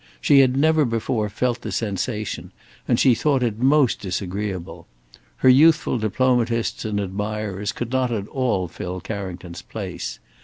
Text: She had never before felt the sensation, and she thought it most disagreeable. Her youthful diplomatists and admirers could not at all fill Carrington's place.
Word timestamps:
She 0.19 0.39
had 0.39 0.57
never 0.57 0.83
before 0.83 1.29
felt 1.29 1.61
the 1.61 1.71
sensation, 1.71 2.51
and 2.87 2.99
she 2.99 3.13
thought 3.13 3.43
it 3.43 3.59
most 3.59 3.99
disagreeable. 4.01 4.87
Her 5.37 5.47
youthful 5.49 5.99
diplomatists 5.99 6.83
and 6.85 6.99
admirers 6.99 7.71
could 7.71 7.91
not 7.91 8.11
at 8.11 8.27
all 8.29 8.67
fill 8.67 8.99
Carrington's 8.99 9.61
place. 9.61 10.17